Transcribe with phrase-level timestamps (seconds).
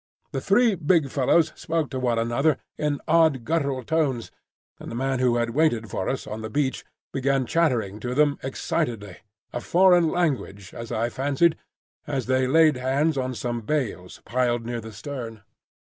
[0.31, 4.31] The three big fellows spoke to one another in odd guttural tones,
[4.79, 8.39] and the man who had waited for us on the beach began chattering to them
[8.41, 14.91] excitedly—a foreign language, as I fancied—as they laid hands on some bales piled near the
[14.91, 15.43] stern.